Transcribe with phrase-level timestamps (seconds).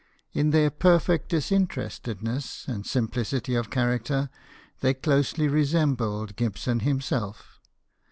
[0.33, 4.31] In their perfect disinterestedness and simplicity of character
[4.79, 7.59] they closely resembled Gibson him self.